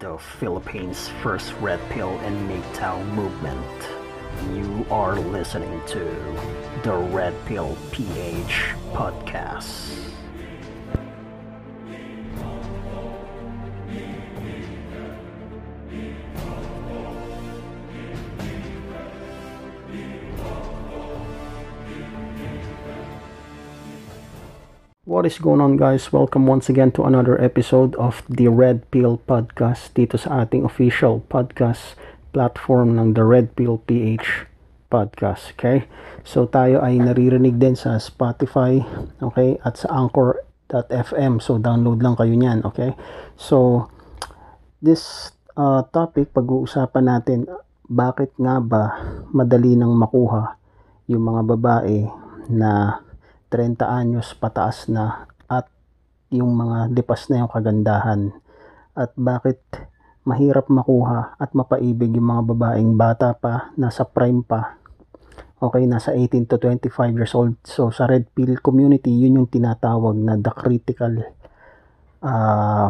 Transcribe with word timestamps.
the 0.00 0.16
Philippines' 0.16 1.10
first 1.22 1.52
red 1.60 1.78
pill 1.90 2.08
and 2.20 2.50
MGTOW 2.50 3.04
movement. 3.12 3.88
You 4.54 4.86
are 4.90 5.16
listening 5.20 5.78
to 5.88 6.04
the 6.82 6.96
Red 7.12 7.34
Pill 7.44 7.76
PH 7.92 8.70
podcast. 8.92 10.10
What 25.20 25.28
is 25.28 25.36
going 25.36 25.60
on 25.60 25.76
guys? 25.76 26.16
Welcome 26.16 26.48
once 26.48 26.72
again 26.72 26.96
to 26.96 27.04
another 27.04 27.36
episode 27.36 27.92
of 28.00 28.24
the 28.32 28.48
Red 28.48 28.88
Pill 28.88 29.20
Podcast 29.28 29.92
dito 29.92 30.16
sa 30.16 30.48
ating 30.48 30.64
official 30.64 31.20
podcast 31.28 31.92
platform 32.32 32.96
ng 32.96 33.12
The 33.12 33.28
Red 33.28 33.52
Pill 33.52 33.84
PH 33.84 34.48
Podcast. 34.88 35.52
Okay? 35.60 35.84
So 36.24 36.48
tayo 36.48 36.80
ay 36.80 37.04
naririnig 37.04 37.60
din 37.60 37.76
sa 37.76 38.00
Spotify, 38.00 38.80
okay? 39.20 39.60
At 39.60 39.76
sa 39.76 39.92
Anchor.fm. 39.92 41.36
So 41.44 41.60
download 41.60 42.00
lang 42.00 42.16
kayo 42.16 42.32
niyan, 42.32 42.64
okay? 42.64 42.96
So 43.36 43.92
this 44.80 45.36
uh, 45.52 45.84
topic 45.92 46.32
pag-uusapan 46.32 47.04
natin 47.04 47.44
bakit 47.92 48.32
nga 48.40 48.56
ba 48.56 48.96
madali 49.36 49.76
nang 49.76 49.92
makuha 50.00 50.56
yung 51.12 51.28
mga 51.28 51.44
babae 51.44 52.08
na 52.48 53.04
30 53.50 53.82
anyos 53.82 54.32
pataas 54.38 54.86
na 54.86 55.26
at 55.50 55.66
yung 56.30 56.54
mga 56.54 56.94
lipas 56.94 57.26
na 57.28 57.42
yung 57.42 57.50
kagandahan. 57.50 58.30
At 58.94 59.10
bakit 59.18 59.58
mahirap 60.22 60.70
makuha 60.70 61.34
at 61.34 61.50
mapaibig 61.58 62.14
yung 62.14 62.30
mga 62.30 62.42
babaeng 62.54 62.94
bata 62.94 63.34
pa, 63.34 63.74
nasa 63.74 64.06
prime 64.06 64.46
pa? 64.46 64.78
Okay, 65.60 65.84
nasa 65.84 66.16
18 66.16 66.48
to 66.48 66.56
25 66.56 67.18
years 67.18 67.34
old. 67.36 67.58
So 67.68 67.92
sa 67.92 68.08
red 68.08 68.30
pill 68.32 68.56
community 68.64 69.12
yun 69.12 69.36
yung 69.36 69.50
tinatawag 69.50 70.16
na 70.16 70.40
the 70.40 70.48
critical 70.56 71.20
uh, 72.24 72.88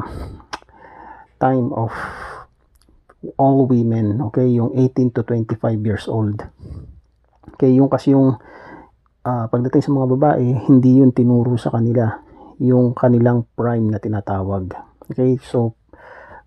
time 1.41 1.75
of 1.75 1.91
all 3.41 3.67
women. 3.67 4.23
Okay, 4.31 4.47
yung 4.55 4.71
18 4.77 5.17
to 5.19 5.27
25 5.27 5.83
years 5.83 6.07
old. 6.07 6.45
Okay, 7.57 7.75
yung 7.75 7.91
kasi 7.91 8.15
yung 8.15 8.39
uh, 9.25 9.47
pagdating 9.49 9.83
sa 9.85 9.95
mga 9.95 10.11
babae, 10.17 10.47
hindi 10.69 11.01
yun 11.01 11.13
tinuro 11.13 11.57
sa 11.61 11.73
kanila 11.73 12.21
yung 12.61 12.93
kanilang 12.93 13.49
prime 13.57 13.89
na 13.89 13.99
tinatawag. 14.01 14.73
Okay, 15.11 15.41
so 15.41 15.75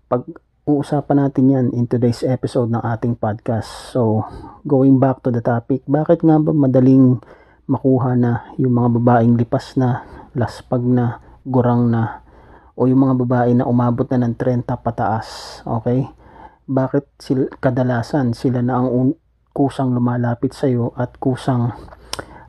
pag 0.06 0.24
uusapan 0.64 1.28
natin 1.28 1.52
yan 1.52 1.66
in 1.76 1.84
today's 1.84 2.24
episode 2.24 2.72
ng 2.72 2.80
ating 2.80 3.20
podcast. 3.20 3.68
So, 3.92 4.24
going 4.64 4.96
back 4.96 5.20
to 5.20 5.28
the 5.28 5.44
topic, 5.44 5.84
bakit 5.84 6.24
nga 6.24 6.40
ba 6.40 6.56
madaling 6.56 7.20
makuha 7.68 8.16
na 8.16 8.48
yung 8.56 8.72
mga 8.72 8.96
babaeng 9.00 9.36
lipas 9.36 9.76
na, 9.76 10.08
laspag 10.32 10.80
na, 10.80 11.20
gurang 11.44 11.92
na, 11.92 12.24
o 12.80 12.88
yung 12.88 13.04
mga 13.04 13.14
babae 13.20 13.50
na 13.52 13.68
umabot 13.68 14.08
na 14.08 14.24
ng 14.24 14.34
30 14.40 14.64
pataas, 14.80 15.60
okay? 15.68 16.08
Bakit 16.64 17.04
sila, 17.20 17.44
kadalasan 17.60 18.32
sila 18.32 18.64
na 18.64 18.80
ang 18.80 19.12
kusang 19.52 19.92
lumalapit 19.92 20.56
sa 20.56 20.64
iyo 20.64 20.96
at 20.96 21.20
kusang 21.20 21.76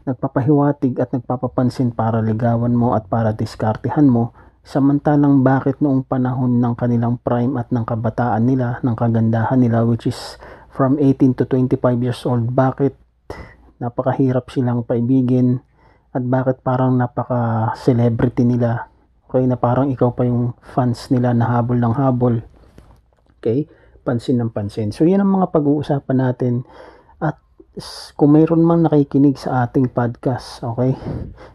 nagpapahiwatig 0.06 1.02
at 1.02 1.10
nagpapapansin 1.12 1.90
para 1.92 2.22
ligawan 2.22 2.78
mo 2.78 2.94
at 2.94 3.10
para 3.10 3.34
diskartehan 3.34 4.06
mo, 4.06 4.32
samantalang 4.62 5.42
bakit 5.42 5.82
noong 5.82 6.06
panahon 6.06 6.62
ng 6.62 6.74
kanilang 6.78 7.18
prime 7.22 7.58
at 7.58 7.74
ng 7.74 7.86
kabataan 7.86 8.46
nila, 8.46 8.82
ng 8.86 8.96
kagandahan 8.98 9.58
nila 9.58 9.82
which 9.86 10.06
is 10.06 10.38
from 10.70 11.02
18 11.02 11.38
to 11.38 11.44
25 11.50 11.82
years 12.06 12.22
old, 12.26 12.54
bakit 12.54 12.94
napakahirap 13.82 14.50
silang 14.54 14.86
paibigin 14.86 15.62
at 16.16 16.24
bakit 16.24 16.64
parang 16.64 16.96
napaka-celebrity 16.96 18.48
nila. 18.48 18.88
Okay, 19.26 19.44
na 19.44 19.60
parang 19.60 19.92
ikaw 19.92 20.16
pa 20.16 20.24
yung 20.24 20.56
fans 20.64 21.12
nila 21.12 21.36
na 21.36 21.50
habol 21.50 21.76
ng 21.76 21.96
habol. 21.98 22.40
Okay, 23.42 23.68
pansin 24.06 24.40
ng 24.40 24.54
pansin. 24.54 24.96
So, 24.96 25.04
yan 25.04 25.20
ang 25.20 25.34
mga 25.34 25.52
pag-uusapan 25.52 26.18
natin 26.18 26.64
kung 28.16 28.32
mayroon 28.32 28.64
mang 28.64 28.88
nakikinig 28.88 29.36
sa 29.36 29.68
ating 29.68 29.92
podcast, 29.92 30.64
okay, 30.64 30.96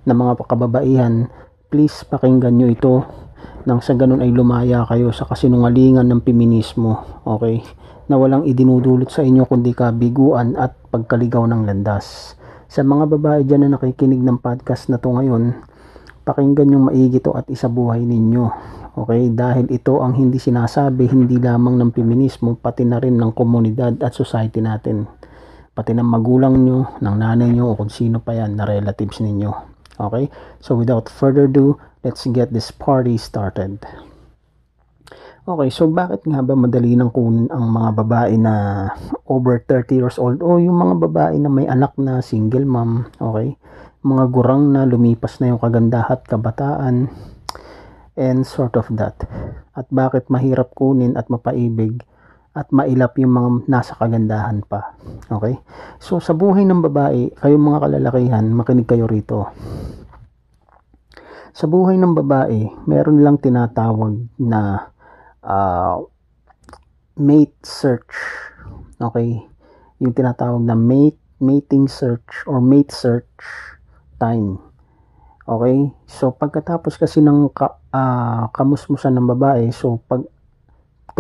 na 0.04 0.12
mga 0.12 0.44
kababaihan, 0.44 1.32
please 1.72 2.04
pakinggan 2.04 2.60
nyo 2.60 2.69
ito 2.69 2.94
nang 3.64 3.81
sa 3.81 3.97
ganun 3.97 4.20
ay 4.20 4.28
lumaya 4.28 4.84
kayo 4.84 5.16
sa 5.16 5.25
kasinungalingan 5.25 6.04
ng 6.04 6.20
feminismo, 6.20 7.25
okay, 7.25 7.64
na 8.12 8.20
walang 8.20 8.44
idinudulot 8.44 9.09
sa 9.09 9.25
inyo 9.25 9.48
kundi 9.48 9.72
kabiguan 9.72 10.60
at 10.60 10.76
pagkaligaw 10.92 11.48
ng 11.48 11.64
landas. 11.64 12.36
Sa 12.69 12.84
mga 12.84 13.16
babae 13.16 13.41
dyan 13.48 13.64
na 13.64 13.80
nakikinig 13.80 14.20
ng 14.20 14.44
podcast 14.44 14.92
na 14.92 15.00
to 15.00 15.16
ngayon, 15.16 15.56
pakinggan 16.28 16.69
nyo 16.69 16.92
maigi 16.92 17.25
to 17.25 17.32
at 17.32 17.48
isabuhay 17.48 18.04
ninyo. 18.04 18.44
Okay, 18.92 19.32
dahil 19.32 19.72
ito 19.72 20.04
ang 20.04 20.12
hindi 20.20 20.36
sinasabi 20.36 21.09
hindi 21.09 21.41
lamang 21.41 21.80
ng 21.80 21.91
feminismo 21.97 22.60
pati 22.60 22.84
na 22.84 23.00
rin 23.00 23.16
ng 23.16 23.32
komunidad 23.32 23.97
at 24.04 24.12
society 24.12 24.60
natin 24.60 25.19
pati 25.72 25.94
ng 25.94 26.06
magulang 26.06 26.60
nyo, 26.66 26.98
ng 26.98 27.16
nanay 27.16 27.50
nyo, 27.54 27.72
o 27.72 27.76
kung 27.78 27.92
sino 27.92 28.19
pa 28.19 28.34
yan 28.34 28.58
na 28.58 28.66
relatives 28.66 29.22
ninyo. 29.22 29.50
Okay? 30.00 30.26
So 30.58 30.75
without 30.76 31.06
further 31.06 31.47
ado, 31.47 31.78
let's 32.03 32.25
get 32.31 32.50
this 32.50 32.72
party 32.72 33.20
started. 33.20 33.84
Okay, 35.50 35.72
so 35.72 35.88
bakit 35.88 36.22
nga 36.28 36.44
ba 36.44 36.53
madali 36.53 36.94
nang 36.94 37.10
kunin 37.10 37.48
ang 37.48 37.72
mga 37.72 37.91
babae 38.04 38.36
na 38.36 38.86
over 39.25 39.59
30 39.59 39.98
years 39.98 40.16
old 40.20 40.44
o 40.44 40.60
yung 40.60 40.76
mga 40.76 40.94
babae 41.09 41.34
na 41.41 41.48
may 41.48 41.64
anak 41.64 41.97
na 41.97 42.20
single 42.20 42.69
mom, 42.69 43.09
okay? 43.19 43.56
Mga 44.04 44.25
gurang 44.30 44.70
na 44.70 44.84
lumipas 44.84 45.41
na 45.41 45.50
yung 45.50 45.59
kagandahan 45.59 46.12
at 46.12 46.28
kabataan 46.28 47.09
and 48.20 48.44
sort 48.44 48.76
of 48.76 48.86
that. 48.92 49.16
At 49.72 49.88
bakit 49.88 50.28
mahirap 50.28 50.76
kunin 50.76 51.16
at 51.16 51.32
mapaibig 51.32 52.04
at 52.50 52.66
mailap 52.74 53.14
yung 53.22 53.30
mga 53.30 53.48
nasa 53.70 53.94
kagandahan 53.94 54.66
pa. 54.66 54.98
Okay? 55.30 55.54
So, 56.02 56.18
sa 56.18 56.34
buhay 56.34 56.66
ng 56.66 56.82
babae, 56.82 57.30
kayong 57.38 57.62
mga 57.62 57.78
kalalakihan, 57.86 58.44
makinig 58.50 58.90
kayo 58.90 59.06
rito. 59.06 59.54
Sa 61.54 61.70
buhay 61.70 61.94
ng 61.94 62.14
babae, 62.18 62.66
meron 62.90 63.22
lang 63.22 63.38
tinatawag 63.38 64.26
na 64.42 64.90
uh, 65.46 66.02
mate 67.22 67.58
search. 67.62 68.18
Okay? 68.98 69.46
Yung 70.02 70.14
tinatawag 70.14 70.66
na 70.66 70.74
mate, 70.74 71.22
mating 71.38 71.86
search 71.86 72.42
or 72.50 72.58
mate 72.58 72.90
search 72.90 73.30
time. 74.18 74.58
Okay? 75.46 75.94
So, 76.10 76.34
pagkatapos 76.34 76.98
kasi 76.98 77.22
ng 77.22 77.54
ka, 77.54 77.78
uh, 77.94 78.50
kamusmusan 78.50 79.14
ng 79.14 79.30
babae, 79.38 79.70
so 79.70 80.02
pag 80.10 80.26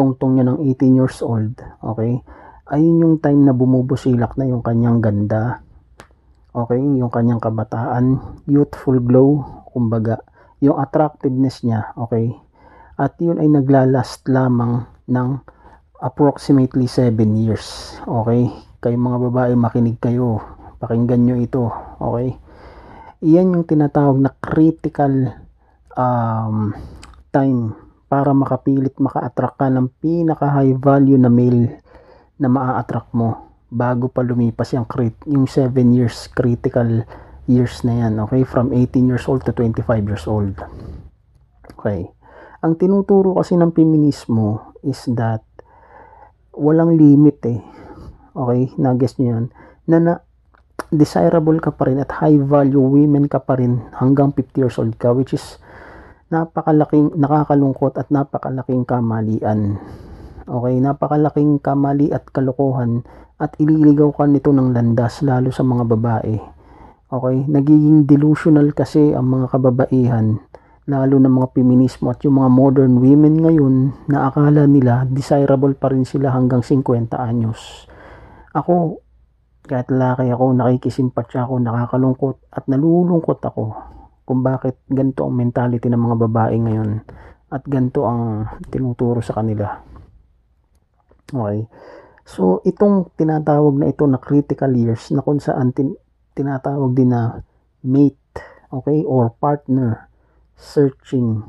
tungtong 0.00 0.40
niya 0.40 0.48
ng 0.48 0.64
18 0.64 0.96
years 0.96 1.20
old, 1.20 1.60
okay, 1.84 2.24
ayun 2.72 3.04
yung 3.04 3.16
time 3.20 3.44
na 3.44 3.52
bumubusilak 3.52 4.32
na 4.40 4.48
yung 4.48 4.64
kanyang 4.64 5.04
ganda, 5.04 5.60
okay, 6.56 6.80
yung 6.80 7.12
kanyang 7.12 7.36
kabataan, 7.36 8.16
youthful 8.48 8.96
glow, 8.96 9.44
kumbaga, 9.68 10.24
yung 10.64 10.80
attractiveness 10.80 11.60
niya, 11.68 11.92
okay, 12.00 12.32
at 12.96 13.12
yun 13.20 13.44
ay 13.44 13.52
naglalast 13.52 14.24
lamang 14.24 14.88
ng 15.04 15.36
approximately 16.00 16.88
7 16.88 17.12
years, 17.36 18.00
okay, 18.08 18.48
kayo 18.80 18.96
mga 18.96 19.20
babae 19.28 19.52
makinig 19.52 20.00
kayo, 20.00 20.40
pakinggan 20.80 21.28
nyo 21.28 21.36
ito, 21.36 21.68
okay, 22.00 22.40
iyan 23.20 23.52
yung 23.52 23.68
tinatawag 23.68 24.16
na 24.16 24.32
critical 24.40 25.44
um, 25.92 26.72
time 27.28 27.89
para 28.10 28.34
makapilit 28.34 28.98
maka-attract 28.98 29.62
ka 29.62 29.70
ng 29.70 29.86
pinaka 30.02 30.50
high 30.50 30.74
value 30.74 31.14
na 31.14 31.30
male 31.30 31.78
na 32.42 32.50
maa-attract 32.50 33.14
mo 33.14 33.54
bago 33.70 34.10
pa 34.10 34.26
lumipas 34.26 34.74
yung, 34.74 34.82
crit 34.90 35.14
yung 35.30 35.46
7 35.46 35.70
years 35.94 36.26
critical 36.34 37.06
years 37.46 37.86
na 37.86 38.04
yan 38.06 38.18
okay? 38.18 38.42
From 38.42 38.74
18 38.74 39.06
years 39.06 39.30
old 39.30 39.46
to 39.46 39.54
25 39.54 39.86
years 40.10 40.26
old. 40.26 40.58
Okay. 41.78 42.10
Ang 42.66 42.74
tinuturo 42.74 43.38
kasi 43.38 43.54
ng 43.54 43.70
feminismo 43.70 44.74
is 44.82 45.06
that 45.14 45.46
walang 46.50 46.98
limit 46.98 47.38
eh. 47.46 47.62
Okay? 48.34 48.74
Na-guess 48.74 49.22
nyo 49.22 49.38
yan 49.38 49.46
na, 49.86 49.96
na 50.02 50.14
desirable 50.90 51.58
ka 51.62 51.74
pa 51.74 51.90
rin 51.90 52.02
at 52.02 52.10
high 52.22 52.38
value 52.38 52.82
women 52.82 53.30
ka 53.30 53.42
pa 53.42 53.58
rin 53.58 53.82
hanggang 53.98 54.34
50 54.34 54.58
years 54.58 54.76
old 54.78 54.94
ka 54.98 55.14
which 55.14 55.34
is 55.34 55.58
napakalaking 56.30 57.10
nakakalungkot 57.18 57.98
at 57.98 58.06
napakalaking 58.14 58.86
kamalian. 58.86 59.82
Okay, 60.46 60.74
napakalaking 60.78 61.58
kamali 61.58 62.14
at 62.14 62.26
kalokohan 62.30 63.02
at 63.42 63.58
ililigaw 63.58 64.14
ka 64.14 64.30
nito 64.30 64.54
ng 64.54 64.70
landas 64.70 65.26
lalo 65.26 65.50
sa 65.50 65.66
mga 65.66 65.84
babae. 65.90 66.38
Okay, 67.10 67.36
nagiging 67.50 68.06
delusional 68.06 68.70
kasi 68.70 69.10
ang 69.10 69.26
mga 69.26 69.58
kababaihan 69.58 70.38
lalo 70.86 71.18
ng 71.18 71.34
mga 71.34 71.48
feminismo 71.54 72.14
at 72.14 72.22
yung 72.22 72.38
mga 72.38 72.50
modern 72.50 72.94
women 73.02 73.34
ngayon 73.46 73.74
na 74.10 74.30
akala 74.30 74.66
nila 74.70 75.06
desirable 75.10 75.74
pa 75.74 75.90
rin 75.90 76.06
sila 76.06 76.30
hanggang 76.30 76.62
50 76.62 77.14
anyos. 77.14 77.86
Ako, 78.54 79.02
kahit 79.66 79.90
lalaki 79.90 80.30
ako, 80.30 80.54
nakikisimpatya 80.54 81.46
ako, 81.46 81.62
nakakalungkot 81.62 82.36
at 82.54 82.66
nalulungkot 82.66 83.38
ako 83.42 83.98
kung 84.30 84.46
bakit 84.46 84.78
ganito 84.86 85.26
ang 85.26 85.34
mentality 85.34 85.90
ng 85.90 85.98
mga 85.98 86.16
babae 86.30 86.54
ngayon 86.62 87.02
at 87.50 87.66
ganito 87.66 88.06
ang 88.06 88.46
tinuturo 88.70 89.18
sa 89.18 89.34
kanila. 89.42 89.82
Okay. 91.34 91.66
So, 92.22 92.62
itong 92.62 93.10
tinatawag 93.18 93.74
na 93.74 93.90
ito 93.90 94.06
na 94.06 94.22
critical 94.22 94.70
years 94.78 95.10
na 95.10 95.26
kung 95.26 95.42
saan 95.42 95.74
tin- 95.74 95.98
tinatawag 96.38 96.94
din 96.94 97.10
na 97.10 97.42
mate, 97.82 98.38
okay, 98.70 99.02
or 99.02 99.34
partner 99.34 100.06
searching 100.54 101.42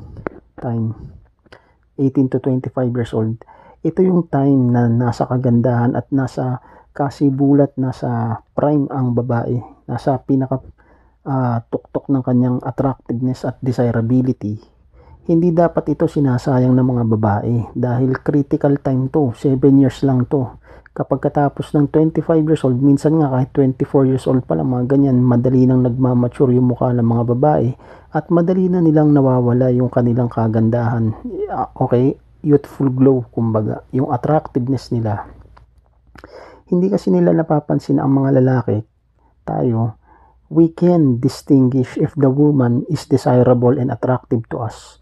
time 0.58 1.14
18 2.00 2.32
to 2.32 2.40
25 2.40 2.96
years 2.96 3.12
old 3.12 3.38
ito 3.84 4.00
yung 4.00 4.32
time 4.32 4.72
na 4.72 4.88
nasa 4.88 5.28
kagandahan 5.28 6.00
at 6.00 6.08
nasa 6.16 6.64
kasibulat 6.96 7.76
nasa 7.76 8.40
prime 8.56 8.88
ang 8.88 9.12
babae 9.12 9.60
nasa 9.90 10.16
pinaka 10.24 10.64
uh, 11.26 11.58
tuktok 11.70 12.10
ng 12.10 12.24
kanyang 12.24 12.58
attractiveness 12.64 13.46
at 13.46 13.58
desirability 13.62 14.62
hindi 15.22 15.54
dapat 15.54 15.94
ito 15.94 16.10
sinasayang 16.10 16.74
ng 16.74 16.88
mga 16.98 17.04
babae 17.14 17.56
dahil 17.78 18.20
critical 18.26 18.82
time 18.82 19.06
to 19.14 19.30
7 19.38 19.62
years 19.78 20.02
lang 20.02 20.26
to 20.26 20.50
kapag 20.92 21.24
katapos 21.24 21.72
ng 21.72 21.88
25 21.88 22.44
years 22.44 22.64
old, 22.68 22.80
minsan 22.84 23.16
nga 23.16 23.32
kahit 23.32 23.50
24 23.56 24.12
years 24.12 24.28
old 24.28 24.44
pa 24.44 24.60
lang, 24.60 24.68
mga 24.68 24.92
ganyan, 24.92 25.24
madali 25.24 25.64
nang 25.64 25.88
nagmamature 25.88 26.52
yung 26.52 26.68
mukha 26.68 26.92
ng 26.92 27.08
mga 27.08 27.24
babae 27.32 27.68
at 28.12 28.28
madali 28.28 28.68
na 28.68 28.84
nilang 28.84 29.16
nawawala 29.16 29.72
yung 29.72 29.88
kanilang 29.88 30.28
kagandahan. 30.28 31.16
Okay, 31.80 32.20
youthful 32.44 32.92
glow, 32.92 33.24
kumbaga, 33.32 33.88
yung 33.96 34.12
attractiveness 34.12 34.92
nila. 34.92 35.32
Hindi 36.68 36.92
kasi 36.92 37.08
nila 37.08 37.32
napapansin 37.32 38.00
ang 38.04 38.12
mga 38.12 38.44
lalaki, 38.44 38.84
tayo, 39.48 39.96
we 40.52 40.68
can 40.68 41.24
distinguish 41.24 41.96
if 41.96 42.12
the 42.20 42.28
woman 42.28 42.84
is 42.92 43.08
desirable 43.08 43.72
and 43.80 43.88
attractive 43.88 44.44
to 44.52 44.60
us 44.60 45.00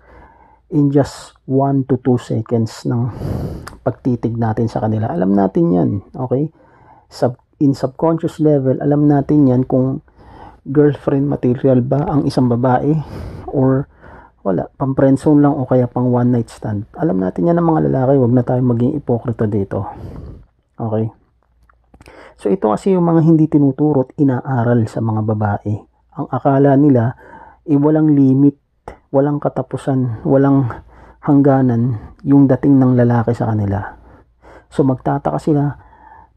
in 0.69 0.93
just 0.93 1.33
1 1.49 1.89
to 1.89 1.97
2 2.05 2.21
seconds 2.21 2.85
ng 2.85 3.09
pagtitig 3.81 4.37
natin 4.37 4.69
sa 4.69 4.85
kanila. 4.85 5.09
Alam 5.09 5.33
natin 5.33 5.73
yan, 5.73 5.89
okay? 6.13 6.53
Sub, 7.09 7.41
in 7.57 7.73
subconscious 7.73 8.37
level, 8.37 8.77
alam 8.77 9.09
natin 9.09 9.49
yan 9.49 9.65
kung 9.65 10.05
girlfriend 10.69 11.25
material 11.25 11.81
ba 11.81 12.05
ang 12.05 12.29
isang 12.29 12.45
babae 12.45 12.93
or 13.49 13.89
wala, 14.45 14.69
pang 14.77 14.93
friendzone 14.93 15.41
lang 15.41 15.57
o 15.57 15.65
kaya 15.65 15.89
pang 15.89 16.13
one 16.13 16.29
night 16.29 16.53
stand. 16.53 16.85
Alam 16.93 17.25
natin 17.25 17.49
yan 17.49 17.57
ng 17.57 17.65
mga 17.65 17.89
lalaki, 17.89 18.21
wag 18.21 18.33
na 18.37 18.45
tayo 18.45 18.61
maging 18.61 18.93
ipokrito 19.01 19.49
dito. 19.49 19.89
Okay? 20.77 21.18
So 22.39 22.47
ito 22.47 22.71
kasi 22.71 22.95
yung 22.95 23.03
mga 23.03 23.21
hindi 23.27 23.51
tinuturot, 23.51 24.15
inaaral 24.15 24.87
sa 24.87 25.03
mga 25.03 25.21
babae. 25.27 25.75
Ang 26.15 26.27
akala 26.31 26.79
nila, 26.79 27.11
eh, 27.67 27.75
walang 27.75 28.15
limit 28.15 28.55
walang 29.09 29.41
katapusan, 29.41 30.21
walang 30.21 30.69
hangganan 31.25 32.13
yung 32.21 32.45
dating 32.45 32.77
ng 32.77 32.93
lalaki 32.93 33.33
sa 33.33 33.49
kanila. 33.51 33.97
So 34.69 34.85
magtataka 34.85 35.41
sila, 35.41 35.73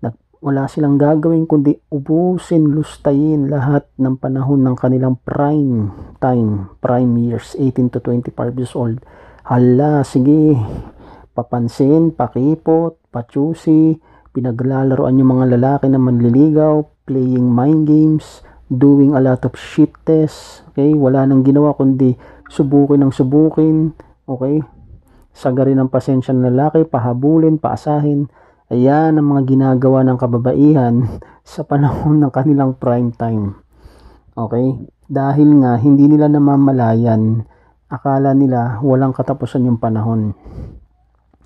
nag, 0.01 0.17
wala 0.41 0.65
silang 0.73 0.97
gagawin 0.97 1.45
kundi 1.45 1.77
ubusin, 1.93 2.73
lustayin 2.73 3.53
lahat 3.53 3.85
ng 4.01 4.17
panahon 4.17 4.65
ng 4.65 4.77
kanilang 4.77 5.21
prime 5.21 5.93
time, 6.17 6.73
prime 6.81 7.13
years, 7.21 7.53
18 7.61 7.93
to 7.93 8.01
25 8.01 8.57
years 8.57 8.73
old. 8.73 9.05
Hala, 9.45 10.01
sige, 10.01 10.57
papansin, 11.37 12.17
pakipot, 12.17 12.97
pachusi, 13.13 14.01
pinaglalaroan 14.33 15.21
yung 15.21 15.39
mga 15.39 15.57
lalaki 15.57 15.87
na 15.93 16.01
manliligaw, 16.01 16.85
playing 17.05 17.49
mind 17.49 17.85
games, 17.89 18.41
doing 18.73 19.13
a 19.13 19.21
lot 19.21 19.45
of 19.45 19.53
shit 19.57 19.93
tests, 20.09 20.65
okay? 20.73 20.97
Wala 20.97 21.29
nang 21.29 21.45
ginawa 21.45 21.77
kundi 21.77 22.17
subukin 22.49 23.05
ng 23.05 23.13
subukin, 23.13 23.93
okay? 24.25 24.65
Sagarin 25.33 25.81
ng 25.81 25.89
pasensya 25.89 26.37
ng 26.37 26.53
lalaki, 26.53 26.85
pahabulin, 26.85 27.57
paasahin. 27.57 28.29
Ayan 28.73 29.21
ang 29.21 29.37
mga 29.37 29.49
ginagawa 29.49 30.05
ng 30.05 30.17
kababaihan 30.21 30.95
sa 31.53 31.65
panahon 31.65 32.21
ng 32.21 32.33
kanilang 32.33 32.77
prime 32.77 33.13
time. 33.13 33.57
Okay? 34.33 34.81
Dahil 35.13 35.61
nga 35.61 35.77
hindi 35.77 36.09
nila 36.09 36.29
namamalayan, 36.29 37.45
akala 37.93 38.33
nila 38.33 38.81
walang 38.81 39.13
katapusan 39.13 39.69
yung 39.69 39.77
panahon. 39.77 40.33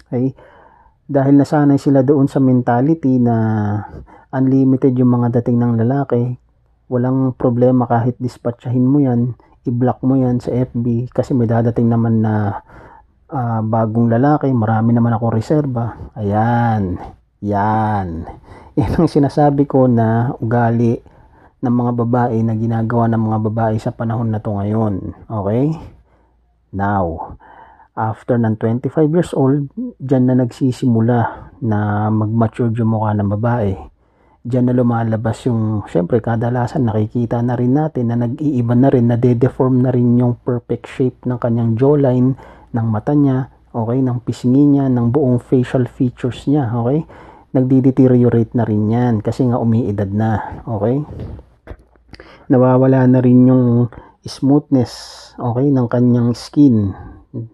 Okay? 0.06 0.34
Dahil 1.06 1.38
nasanay 1.38 1.78
sila 1.78 2.02
doon 2.02 2.26
sa 2.26 2.42
mentality 2.42 3.22
na 3.22 3.34
unlimited 4.34 4.98
yung 4.98 5.14
mga 5.14 5.38
dating 5.38 5.62
ng 5.62 5.78
lalaki, 5.86 6.34
walang 6.90 7.34
problema 7.38 7.86
kahit 7.86 8.18
dispatchahin 8.18 8.82
mo 8.82 8.98
yan, 8.98 9.38
i-block 9.66 10.02
mo 10.02 10.18
yan 10.18 10.42
sa 10.42 10.50
FB 10.50 11.10
kasi 11.14 11.34
may 11.34 11.46
dadating 11.46 11.86
naman 11.90 12.22
na 12.22 12.58
uh, 13.30 13.60
bagong 13.62 14.10
lalaki, 14.10 14.50
marami 14.50 14.94
naman 14.94 15.14
ako 15.14 15.30
reserba. 15.30 15.94
Ayan, 16.18 16.98
yan. 17.42 18.26
Yan 18.76 18.92
ang 18.92 19.08
sinasabi 19.08 19.64
ko 19.64 19.88
na 19.88 20.36
ugali 20.36 21.00
ng 21.64 21.72
mga 21.72 21.92
babae 21.96 22.44
na 22.44 22.52
ginagawa 22.52 23.08
ng 23.08 23.22
mga 23.24 23.38
babae 23.48 23.76
sa 23.80 23.88
panahon 23.88 24.28
na 24.28 24.36
to 24.36 24.52
ngayon. 24.52 25.16
Okay? 25.24 25.72
Now, 26.76 27.34
after 27.96 28.36
ng 28.36 28.60
25 28.60 28.92
years 29.10 29.32
old, 29.32 29.72
dyan 29.96 30.28
na 30.28 30.36
nagsisimula 30.44 31.50
na 31.64 32.12
mag-mature 32.12 32.70
yung 32.76 32.92
mukha 32.92 33.16
ng 33.16 33.32
babae 33.32 33.96
Diyan 34.46 34.70
na 34.70 34.78
lumalabas 34.78 35.42
yung, 35.50 35.82
syempre 35.90 36.22
kadalasan 36.22 36.86
nakikita 36.86 37.42
na 37.42 37.58
rin 37.58 37.74
natin 37.74 38.14
na 38.14 38.30
nag-iiba 38.30 38.78
na 38.78 38.94
rin, 38.94 39.10
na 39.10 39.18
de-deform 39.18 39.82
na 39.82 39.90
rin 39.90 40.22
yung 40.22 40.38
perfect 40.38 40.86
shape 40.86 41.18
ng 41.26 41.34
kanyang 41.34 41.74
jawline, 41.74 42.38
ng 42.70 42.86
mata 42.86 43.10
niya, 43.10 43.50
okay, 43.74 43.98
ng 43.98 44.22
pisngi 44.22 44.70
niya, 44.70 44.86
ng 44.86 45.10
buong 45.10 45.42
facial 45.42 45.90
features 45.90 46.46
niya, 46.46 46.70
okay? 46.78 47.02
Nagdi-deteriorate 47.58 48.54
na 48.54 48.62
rin 48.62 48.86
yan 48.86 49.18
kasi 49.18 49.50
nga 49.50 49.58
umiidad 49.58 50.14
na, 50.14 50.62
okay? 50.62 51.02
Nawawala 52.46 53.02
na 53.10 53.18
rin 53.18 53.50
yung 53.50 53.90
smoothness, 54.22 55.34
okay, 55.42 55.74
ng 55.74 55.90
kanyang 55.90 56.38
skin. 56.38 56.94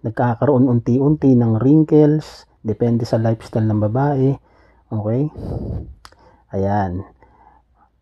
Nagkakaroon 0.03 0.69
unti-unti 0.69 1.35
ng 1.35 1.59
wrinkles, 1.59 2.47
depende 2.63 3.03
sa 3.03 3.19
lifestyle 3.19 3.67
ng 3.67 3.81
babae, 3.83 4.29
okay? 4.91 5.27
Ayan. 6.53 7.03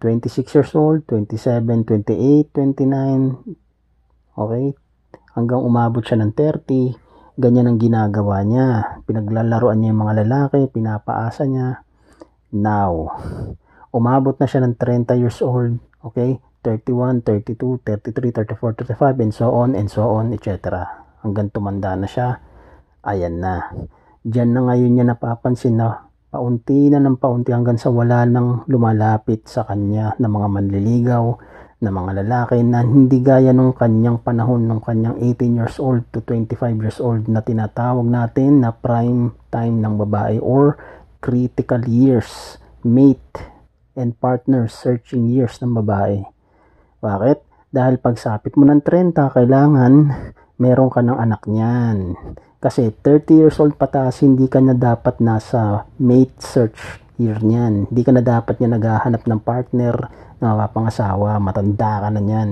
26 0.01 0.57
years 0.57 0.73
old, 0.73 1.05
27, 1.07 1.85
28, 1.85 2.51
29. 2.51 3.55
Okay? 4.33 4.65
Hanggang 5.37 5.61
umabot 5.61 6.01
siya 6.03 6.19
ng 6.19 6.33
30. 6.33 7.37
Ganyan 7.37 7.69
ang 7.69 7.77
ginagawa 7.79 8.41
niya. 8.43 8.99
Pinaglalaroan 9.05 9.79
niya 9.79 9.93
yung 9.93 10.01
mga 10.03 10.25
lalaki, 10.25 10.67
pinapaasa 10.67 11.45
niya. 11.47 11.85
Now, 12.51 13.15
umabot 13.95 14.35
na 14.35 14.49
siya 14.49 14.65
ng 14.65 14.75
30 14.75 15.21
years 15.21 15.39
old. 15.39 15.79
Okay? 16.03 16.41
31, 16.65 17.25
32, 17.25 17.81
33, 17.81 18.35
34, 18.35 18.73
35, 18.83 19.23
and 19.23 19.33
so 19.33 19.49
on, 19.53 19.73
and 19.73 19.89
so 19.89 20.05
on, 20.11 20.29
etc. 20.29 21.00
Hanggang 21.21 21.53
tumanda 21.53 21.93
na 21.97 22.09
siya. 22.09 22.37
Ayan 23.05 23.41
na. 23.41 23.73
Diyan 24.21 24.53
na 24.53 24.61
ngayon 24.69 24.91
niya 24.93 25.05
napapansin 25.09 25.81
na 25.81 26.11
paunti 26.31 26.87
na 26.87 27.01
ng 27.01 27.17
paunti 27.17 27.51
hanggang 27.51 27.75
sa 27.75 27.91
wala 27.91 28.23
nang 28.23 28.63
lumalapit 28.69 29.49
sa 29.49 29.65
kanya 29.65 30.15
na 30.21 30.31
mga 30.31 30.47
manliligaw 30.47 31.25
na 31.81 31.89
mga 31.89 32.11
lalaki 32.21 32.61
na 32.61 32.85
hindi 32.85 33.19
gaya 33.25 33.49
nung 33.51 33.73
kanyang 33.73 34.21
panahon 34.21 34.69
nung 34.69 34.85
kanyang 34.85 35.17
18 35.17 35.57
years 35.57 35.81
old 35.81 36.05
to 36.13 36.21
25 36.23 36.77
years 36.77 37.01
old 37.01 37.25
na 37.25 37.41
tinatawag 37.41 38.05
natin 38.05 38.61
na 38.61 38.69
prime 38.69 39.33
time 39.49 39.81
ng 39.81 39.97
babae 39.97 40.37
or 40.37 40.77
critical 41.21 41.81
years, 41.89 42.61
mate 42.85 43.49
and 43.97 44.13
partner 44.21 44.69
searching 44.69 45.25
years 45.25 45.57
ng 45.59 45.73
babae. 45.73 46.21
Bakit? 47.01 47.43
Dahil 47.71 47.97
pagsapit 47.97 48.53
mo 48.59 48.67
ng 48.67 48.83
30, 48.83 49.15
kailangan 49.15 49.93
meron 50.61 50.93
ka 50.93 51.01
ng 51.01 51.17
anak 51.17 51.49
niyan. 51.49 52.13
Kasi 52.61 52.93
30 52.93 53.39
years 53.41 53.57
old 53.57 53.73
pataas, 53.73 54.21
hindi 54.21 54.45
ka 54.45 54.61
na 54.61 54.77
dapat 54.77 55.17
nasa 55.17 55.89
mate 55.97 56.37
search 56.37 56.77
year 57.17 57.41
niyan. 57.41 57.89
Hindi 57.89 58.01
ka 58.05 58.13
na 58.13 58.21
dapat 58.21 58.61
niya 58.61 58.77
naghahanap 58.77 59.25
ng 59.25 59.41
partner 59.41 59.95
na 60.37 60.53
mapapangasawa. 60.53 61.41
Matanda 61.41 62.05
ka 62.05 62.09
na 62.13 62.21
niyan. 62.21 62.51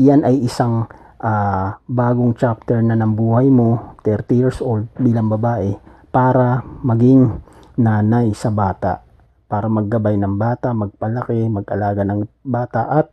Yan 0.00 0.24
ay 0.24 0.40
isang 0.40 0.88
uh, 1.20 1.76
bagong 1.84 2.32
chapter 2.32 2.80
na 2.80 2.96
ng 2.96 3.12
buhay 3.12 3.52
mo, 3.52 4.00
30 4.08 4.40
years 4.40 4.58
old 4.64 4.88
bilang 4.96 5.28
babae, 5.28 5.76
para 6.08 6.64
maging 6.80 7.44
nanay 7.76 8.32
sa 8.32 8.48
bata. 8.48 9.04
Para 9.44 9.68
maggabay 9.68 10.16
ng 10.16 10.40
bata, 10.40 10.72
magpalaki, 10.72 11.44
mag-alaga 11.52 12.00
ng 12.08 12.24
bata 12.40 12.88
at 12.88 13.12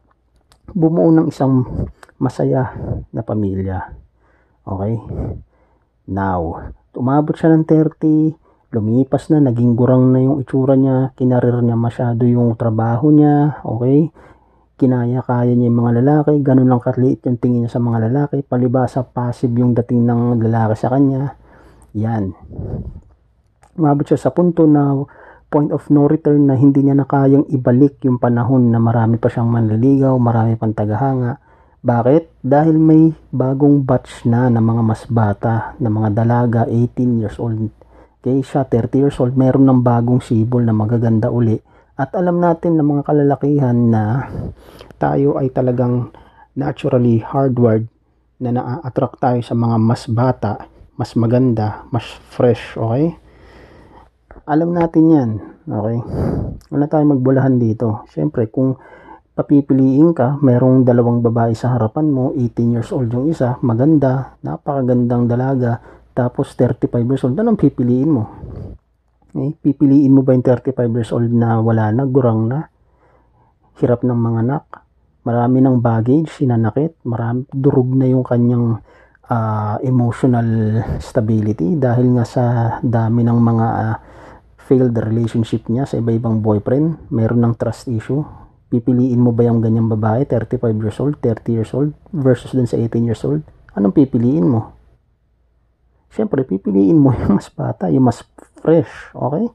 bumuo 0.71 1.11
ng 1.11 1.27
isang 1.27 1.67
masaya 2.17 2.73
na 3.13 3.21
pamilya. 3.21 3.93
Okay? 4.65 4.95
Now, 6.07 6.71
umabot 6.97 7.37
siya 7.37 7.53
ng 7.53 7.65
30, 7.65 8.73
lumipas 8.73 9.31
na, 9.31 9.39
naging 9.39 9.77
gurang 9.77 10.11
na 10.11 10.19
yung 10.23 10.43
itsura 10.43 10.75
niya, 10.75 11.15
kinarir 11.15 11.63
niya 11.63 11.77
masyado 11.79 12.27
yung 12.27 12.57
trabaho 12.59 13.13
niya, 13.13 13.63
okay? 13.63 14.11
Kinaya-kaya 14.77 15.57
niya 15.57 15.71
yung 15.71 15.79
mga 15.81 15.91
lalaki, 16.03 16.37
ganun 16.43 16.69
lang 16.69 16.83
kaliit 16.83 17.25
yung 17.25 17.39
tingin 17.39 17.65
niya 17.65 17.71
sa 17.75 17.81
mga 17.81 18.11
lalaki, 18.11 18.43
palibasa 18.43 19.01
passive 19.01 19.55
yung 19.57 19.73
dating 19.73 20.05
ng 20.05 20.43
lalaki 20.43 20.75
sa 20.77 20.91
kanya. 20.93 21.33
Yan. 21.97 22.35
Umabot 23.77 24.05
siya 24.05 24.19
sa 24.19 24.29
punto 24.33 24.67
na 24.69 24.93
point 25.47 25.71
of 25.71 25.87
no 25.87 26.05
return 26.11 26.51
na 26.51 26.59
hindi 26.59 26.83
niya 26.83 26.93
na 26.93 27.07
kayang 27.07 27.47
ibalik 27.47 28.03
yung 28.03 28.19
panahon 28.19 28.67
na 28.67 28.83
marami 28.83 29.15
pa 29.15 29.31
siyang 29.31 29.47
manliligaw, 29.47 30.13
marami 30.19 30.59
pang 30.59 30.75
tagahanga. 30.75 31.39
Bakit? 31.81 32.41
Dahil 32.41 32.75
may 32.77 33.13
bagong 33.29 33.85
batch 33.85 34.25
na 34.25 34.49
ng 34.49 34.61
mga 34.61 34.81
mas 34.81 35.03
bata, 35.05 35.77
na 35.77 35.89
mga 35.93 36.09
dalaga, 36.17 36.61
18 36.65 37.21
years 37.21 37.37
old. 37.37 37.69
Okay, 38.21 38.41
siya 38.41 38.65
30 38.65 39.07
years 39.07 39.17
old, 39.21 39.37
meron 39.37 39.69
ng 39.69 39.85
bagong 39.85 40.19
sibol 40.19 40.65
na 40.65 40.73
magaganda 40.73 41.29
uli. 41.29 41.55
At 41.97 42.13
alam 42.17 42.41
natin 42.41 42.77
na 42.77 42.85
mga 42.85 43.05
kalalakihan 43.05 43.77
na 43.89 44.29
tayo 45.01 45.37
ay 45.37 45.53
talagang 45.53 46.13
naturally 46.57 47.21
hardwired 47.21 47.85
na 48.37 48.53
na-attract 48.53 49.17
tayo 49.21 49.39
sa 49.41 49.53
mga 49.57 49.77
mas 49.81 50.05
bata, 50.09 50.69
mas 50.97 51.13
maganda, 51.13 51.85
mas 51.93 52.05
fresh, 52.33 52.77
okay? 52.77 53.17
Alam 54.45 54.73
natin 54.73 55.03
yan, 55.09 55.29
okay? 55.65 55.97
Wala 56.73 56.85
tayong 56.89 57.17
magbulahan 57.17 57.57
dito. 57.57 58.05
Siyempre, 58.13 58.49
kung 58.49 58.77
papipiliin 59.37 60.17
ka, 60.17 60.41
merong 60.41 60.81
dalawang 60.81 61.21
babae 61.21 61.53
sa 61.53 61.77
harapan 61.77 62.09
mo, 62.09 62.33
18 62.33 62.73
years 62.73 62.89
old 62.89 63.13
yung 63.13 63.29
isa, 63.29 63.61
maganda, 63.61 64.33
napakagandang 64.41 65.29
dalaga, 65.29 65.77
tapos 66.17 66.57
35 66.57 67.05
years 67.05 67.21
old, 67.21 67.37
anong 67.37 67.61
pipiliin 67.61 68.09
mo? 68.09 68.23
Okay? 69.29 69.53
Pipiliin 69.61 70.09
mo 70.09 70.25
ba 70.25 70.33
yung 70.33 70.41
35 70.41 70.73
years 70.97 71.13
old 71.13 71.29
na 71.29 71.61
wala 71.61 71.93
na, 71.93 72.09
gurang 72.09 72.49
na, 72.49 72.65
hirap 73.77 74.01
ng 74.01 74.17
mga 74.17 74.39
anak, 74.41 74.63
marami 75.21 75.61
ng 75.61 75.77
baggage, 75.85 76.33
sinanakit, 76.33 76.97
marami, 77.05 77.45
durog 77.53 77.93
na 77.93 78.09
yung 78.09 78.25
kanyang 78.25 78.81
uh, 79.29 79.77
emotional 79.85 80.81
stability 80.97 81.77
dahil 81.77 82.17
nga 82.17 82.25
sa 82.25 82.43
dami 82.81 83.21
ng 83.21 83.37
mga 83.37 83.67
uh, 83.69 83.95
failed 84.65 84.97
relationship 84.97 85.69
niya 85.69 85.85
sa 85.85 86.01
iba-ibang 86.01 86.41
boyfriend, 86.41 87.13
meron 87.13 87.45
ng 87.45 87.53
trust 87.53 87.85
issue. 87.85 88.25
Pipiliin 88.67 89.23
mo 89.23 89.31
ba 89.31 89.47
yung 89.47 89.63
ganyang 89.63 89.87
babae, 89.87 90.27
35 90.27 90.83
years 90.83 90.99
old, 90.99 91.15
30 91.23 91.55
years 91.55 91.71
old, 91.71 91.95
versus 92.11 92.51
dun 92.51 92.67
sa 92.67 92.75
18 92.75 93.07
years 93.07 93.23
old? 93.23 93.39
Anong 93.77 93.95
pipiliin 93.95 94.43
mo? 94.43 94.75
Siyempre, 96.11 96.43
pipiliin 96.43 96.99
mo 96.99 97.15
yung 97.21 97.39
mas 97.39 97.47
bata, 97.53 97.87
yung 97.87 98.11
mas 98.11 98.25
fresh, 98.59 99.15
okay? 99.15 99.47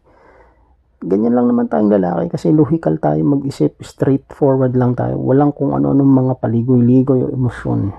Ganyan 1.03 1.35
lang 1.35 1.51
naman 1.51 1.67
tayong 1.67 1.91
lalaki 1.91 2.31
kasi 2.31 2.55
luhikal 2.55 2.95
tayo 3.03 3.19
mag-isip, 3.27 3.75
straightforward 3.83 4.79
lang 4.79 4.95
tayo. 4.95 5.19
Walang 5.19 5.51
kung 5.51 5.75
ano-anong 5.75 6.09
mga 6.09 6.33
paligoy-ligoy 6.39 7.27
o 7.27 7.29
emosyon. 7.35 7.91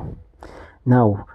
Now, 0.87 1.27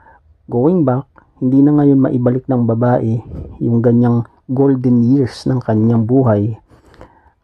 going 0.49 0.88
back, 0.88 1.04
hindi 1.44 1.61
na 1.61 1.76
ngayon 1.76 2.00
maibalik 2.00 2.49
ng 2.49 2.64
babae 2.64 3.20
yung 3.61 3.85
ganyang 3.85 4.25
golden 4.49 5.04
years 5.04 5.44
ng 5.44 5.61
kanyang 5.61 6.08
buhay. 6.08 6.56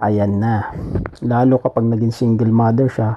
Ayan 0.03 0.43
na. 0.43 0.75
Lalo 1.23 1.63
kapag 1.63 1.87
naging 1.87 2.11
single 2.11 2.51
mother 2.51 2.91
siya, 2.91 3.15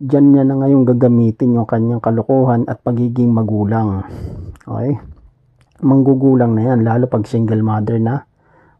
dyan 0.00 0.32
niya 0.32 0.44
na 0.48 0.56
ngayon 0.56 0.88
gagamitin 0.88 1.60
yung 1.60 1.68
kanyang 1.68 2.00
kalokohan 2.00 2.64
at 2.64 2.80
pagiging 2.80 3.28
magulang. 3.28 4.08
Okay? 4.64 4.96
Manggugulang 5.84 6.56
na 6.56 6.72
yan, 6.72 6.80
lalo 6.80 7.12
pag 7.12 7.28
single 7.28 7.60
mother 7.60 8.00
na 8.00 8.24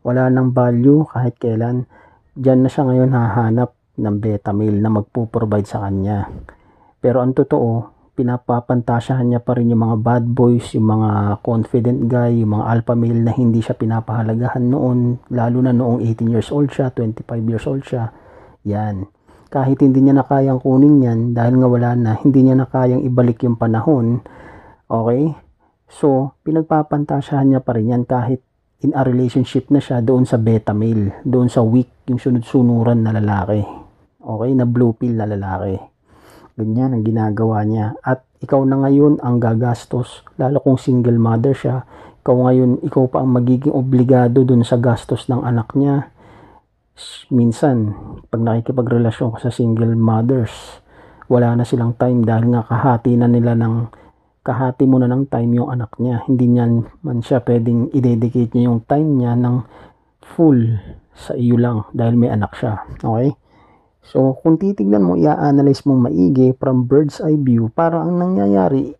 wala 0.01 0.33
nang 0.33 0.57
value 0.57 1.05
kahit 1.05 1.37
kailan. 1.37 1.85
Diyan 2.33 2.65
na 2.65 2.69
siya 2.73 2.89
ngayon 2.89 3.13
hahanap 3.13 3.77
ng 3.99 4.17
beta 4.23 4.57
male 4.57 4.81
na 4.81 4.89
magpo-provide 4.89 5.69
sa 5.69 5.85
kanya. 5.85 6.33
Pero 7.03 7.21
ang 7.21 7.37
totoo, 7.37 7.98
pinapapantasyahan 8.19 9.31
niya 9.31 9.39
pa 9.39 9.55
rin 9.55 9.71
yung 9.71 9.87
mga 9.87 9.97
bad 10.03 10.25
boys, 10.27 10.75
yung 10.75 10.91
mga 10.91 11.39
confident 11.47 12.11
guy, 12.11 12.43
yung 12.43 12.59
mga 12.59 12.67
alpha 12.67 12.99
male 12.99 13.23
na 13.23 13.31
hindi 13.31 13.63
siya 13.63 13.79
pinapahalagahan 13.79 14.67
noon, 14.67 15.23
lalo 15.31 15.59
na 15.63 15.71
noong 15.71 16.03
18 16.03 16.35
years 16.35 16.51
old 16.51 16.75
siya, 16.75 16.91
25 16.91 17.23
years 17.47 17.63
old 17.71 17.87
siya. 17.87 18.11
Yan. 18.67 19.07
Kahit 19.47 19.79
hindi 19.79 20.03
niya 20.03 20.19
na 20.19 20.27
kayang 20.27 20.59
kunin 20.59 20.99
yan, 20.99 21.19
dahil 21.31 21.63
nga 21.63 21.69
wala 21.71 21.91
na, 21.95 22.19
hindi 22.19 22.43
niya 22.43 22.59
na 22.59 22.67
kayang 22.67 23.07
ibalik 23.07 23.39
yung 23.47 23.55
panahon, 23.55 24.27
okay? 24.91 25.39
So, 25.87 26.35
pinagpapantasyahan 26.43 27.55
niya 27.55 27.63
pa 27.63 27.79
rin 27.79 27.95
yan 27.95 28.05
kahit 28.05 28.43
in 28.83 28.93
a 28.99 29.07
relationship 29.07 29.71
na 29.71 29.79
siya 29.79 30.03
doon 30.03 30.27
sa 30.27 30.37
beta 30.37 30.75
male, 30.75 31.23
doon 31.23 31.47
sa 31.47 31.63
weak, 31.63 32.05
yung 32.11 32.19
sunod-sunuran 32.19 32.99
na 32.99 33.15
lalaki. 33.15 33.63
Okay, 34.19 34.51
na 34.53 34.67
blue 34.67 34.93
pill 34.93 35.17
na 35.17 35.25
lalaki. 35.25 35.98
Ganyan 36.59 36.91
ang 36.91 37.07
ginagawa 37.07 37.63
niya. 37.63 37.95
At 38.03 38.27
ikaw 38.43 38.67
na 38.67 38.83
ngayon 38.83 39.23
ang 39.23 39.39
gagastos, 39.39 40.27
lalo 40.35 40.59
kung 40.59 40.75
single 40.75 41.15
mother 41.15 41.55
siya, 41.55 41.87
ikaw 42.27 42.35
ngayon, 42.51 42.83
ikaw 42.83 43.07
pa 43.07 43.23
ang 43.23 43.31
magiging 43.31 43.71
obligado 43.71 44.43
doon 44.43 44.67
sa 44.67 44.75
gastos 44.75 45.31
ng 45.31 45.47
anak 45.47 45.71
niya. 45.79 46.11
Minsan, 47.31 47.95
pag 48.27 48.43
nakikipagrelasyon 48.43 49.39
ka 49.39 49.49
sa 49.49 49.55
single 49.55 49.95
mothers, 49.95 50.83
wala 51.31 51.55
na 51.55 51.63
silang 51.63 51.95
time 51.95 52.27
dahil 52.27 52.51
nga 52.51 52.67
kahati 52.67 53.15
na 53.15 53.31
nila 53.31 53.55
ng 53.55 53.95
kahati 54.43 54.89
mo 54.89 54.99
na 54.99 55.07
ng 55.07 55.31
time 55.31 55.63
yung 55.63 55.71
anak 55.71 55.95
niya. 56.03 56.27
Hindi 56.27 56.59
niya 56.59 56.67
man 57.07 57.23
siya 57.23 57.39
pwedeng 57.45 57.93
i-dedicate 57.95 58.57
niya 58.57 58.73
yung 58.73 58.83
time 58.83 59.09
niya 59.21 59.39
ng 59.39 59.57
full 60.25 60.75
sa 61.13 61.37
iyo 61.37 61.55
lang 61.55 61.87
dahil 61.93 62.17
may 62.17 62.33
anak 62.33 62.57
siya. 62.57 62.83
Okay? 62.99 63.37
So, 64.09 64.41
kung 64.41 64.57
titignan 64.57 65.05
mo, 65.05 65.21
i-analyze 65.21 65.85
mong 65.85 66.09
maigi 66.09 66.57
from 66.57 66.89
bird's 66.89 67.21
eye 67.21 67.37
view, 67.37 67.69
para 67.69 68.01
ang 68.01 68.17
nangyayari, 68.17 68.97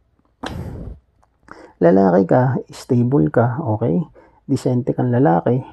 lalaki 1.81 2.29
ka, 2.29 2.61
stable 2.69 3.33
ka, 3.33 3.57
okay? 3.65 4.05
Disente 4.45 4.93
kang 4.93 5.09
lalaki, 5.09 5.65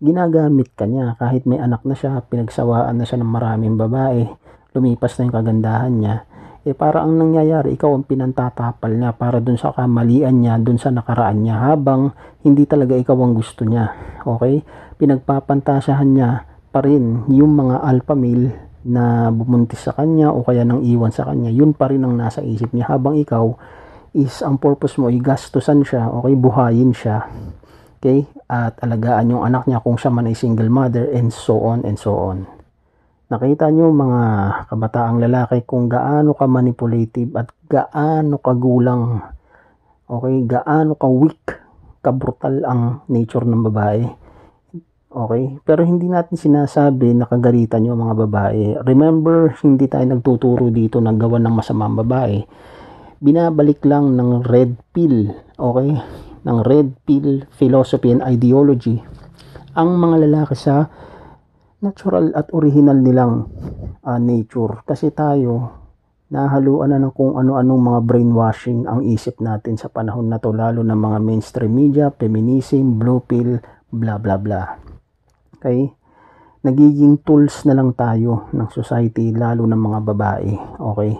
ginagamit 0.00 0.72
ka 0.72 0.88
niya 0.88 1.12
kahit 1.20 1.44
may 1.44 1.60
anak 1.60 1.84
na 1.84 1.92
siya, 1.92 2.24
pinagsawaan 2.24 2.96
na 2.96 3.04
siya 3.04 3.20
ng 3.20 3.28
maraming 3.28 3.76
babae, 3.76 4.24
lumipas 4.72 5.12
na 5.20 5.28
yung 5.28 5.36
kagandahan 5.36 5.94
niya, 6.00 6.14
eh 6.64 6.72
para 6.72 7.04
ang 7.04 7.20
nangyayari, 7.20 7.76
ikaw 7.76 7.92
ang 7.92 8.08
pinantatapal 8.08 8.96
niya 8.96 9.12
para 9.12 9.44
dun 9.44 9.60
sa 9.60 9.76
kamalian 9.76 10.40
niya, 10.40 10.56
dun 10.56 10.80
sa 10.80 10.88
nakaraan 10.88 11.44
niya, 11.44 11.68
habang 11.68 12.16
hindi 12.48 12.64
talaga 12.64 12.96
ikaw 12.96 13.16
ang 13.20 13.36
gusto 13.36 13.68
niya. 13.68 13.92
Okay? 14.24 14.64
Pinagpapantasyahan 14.96 16.10
niya 16.16 16.48
pa 16.72 16.80
rin 16.80 17.28
yung 17.28 17.60
mga 17.60 17.84
alpha 17.84 18.16
male 18.16 18.69
na 18.86 19.28
bumuntis 19.28 19.84
sa 19.84 19.92
kanya 19.92 20.32
o 20.32 20.40
kaya 20.40 20.64
nang 20.64 20.80
iwan 20.80 21.12
sa 21.12 21.28
kanya, 21.28 21.52
yun 21.52 21.76
pa 21.76 21.92
rin 21.92 22.04
ang 22.04 22.16
nasa 22.16 22.40
isip 22.40 22.72
niya 22.72 22.96
habang 22.96 23.20
ikaw 23.20 23.52
is 24.16 24.42
ang 24.42 24.58
purpose 24.58 24.98
mo 24.98 25.06
ay 25.06 25.22
gastusan 25.22 25.86
siya, 25.86 26.10
okay, 26.10 26.34
buhayin 26.34 26.90
siya. 26.90 27.28
Okay? 28.00 28.26
At 28.50 28.80
alagaan 28.82 29.36
yung 29.36 29.44
anak 29.44 29.68
niya 29.68 29.84
kung 29.84 30.00
siya 30.00 30.10
man 30.10 30.26
ay 30.26 30.34
single 30.34 30.72
mother 30.72 31.06
and 31.12 31.30
so 31.30 31.60
on 31.62 31.86
and 31.86 32.00
so 32.00 32.16
on. 32.16 32.48
Nakita 33.30 33.70
nyo 33.70 33.94
mga 33.94 34.22
kabataang 34.66 35.22
lalaki 35.22 35.62
kung 35.62 35.86
gaano 35.86 36.34
ka 36.34 36.50
manipulative 36.50 37.30
at 37.38 37.54
gaano 37.70 38.42
ka 38.42 38.52
gulang. 38.58 39.22
Okay, 40.10 40.42
gaano 40.50 40.98
ka 40.98 41.06
weak, 41.06 41.44
ka 42.02 42.10
brutal 42.10 42.66
ang 42.66 43.06
nature 43.06 43.46
ng 43.46 43.62
babae. 43.70 44.02
Okay, 45.10 45.58
pero 45.66 45.82
hindi 45.82 46.06
natin 46.06 46.38
sinasabi 46.38 47.18
na 47.18 47.26
kagalitan 47.26 47.82
nyo 47.82 47.98
mga 47.98 48.16
babae. 48.30 48.62
Remember, 48.86 49.50
hindi 49.66 49.90
tayo 49.90 50.06
nagtuturo 50.06 50.70
dito 50.70 51.02
na 51.02 51.10
gawa 51.10 51.42
ng 51.42 51.50
masamang 51.50 51.98
babae. 51.98 52.46
Binabalik 53.18 53.82
lang 53.82 54.14
ng 54.14 54.46
red 54.46 54.78
pill, 54.94 55.34
okay? 55.58 55.98
Ng 56.46 56.58
red 56.62 56.94
pill 57.02 57.42
philosophy 57.50 58.14
and 58.14 58.22
ideology 58.22 59.02
ang 59.74 60.02
mga 60.02 60.26
lalaki 60.26 60.54
sa 60.58 60.90
natural 61.80 62.34
at 62.34 62.50
original 62.50 62.98
nilang 62.98 63.46
uh, 64.02 64.18
nature 64.18 64.82
kasi 64.82 65.14
tayo 65.14 65.78
nahaluan 66.30 66.90
na 66.90 66.98
ng 66.98 67.14
kung 67.14 67.38
ano-anong 67.38 67.82
mga 67.82 68.00
brainwashing 68.06 68.86
ang 68.86 69.02
isip 69.06 69.38
natin 69.38 69.78
sa 69.78 69.90
panahon 69.90 70.30
na 70.30 70.38
to 70.38 70.54
lalo 70.54 70.82
ng 70.82 70.94
mga 70.94 71.18
mainstream 71.22 71.74
media, 71.74 72.10
feminism, 72.14 72.98
blue 72.98 73.22
pill, 73.22 73.58
bla 73.90 74.18
bla 74.18 74.38
bla. 74.38 74.89
Okay? 75.60 75.92
Nagiging 76.64 77.20
tools 77.20 77.68
na 77.68 77.76
lang 77.76 77.92
tayo 77.92 78.48
ng 78.56 78.72
society 78.72 79.28
lalo 79.36 79.68
ng 79.68 79.76
mga 79.76 80.00
babae. 80.08 80.50
Okay? 80.80 81.12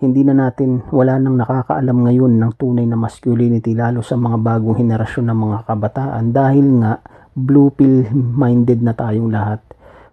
Hindi 0.00 0.24
na 0.24 0.32
natin, 0.32 0.80
wala 0.88 1.20
nang 1.20 1.36
nakakaalam 1.36 2.08
ngayon 2.08 2.40
ng 2.40 2.52
tunay 2.56 2.88
na 2.88 2.96
masculinity 2.96 3.76
lalo 3.76 4.00
sa 4.00 4.16
mga 4.16 4.40
bagong 4.40 4.80
henerasyon 4.80 5.28
ng 5.28 5.38
mga 5.44 5.58
kabataan 5.68 6.32
dahil 6.32 6.80
nga 6.80 7.04
blue 7.36 7.68
pill 7.68 8.08
minded 8.12 8.80
na 8.80 8.96
tayong 8.96 9.28
lahat. 9.28 9.60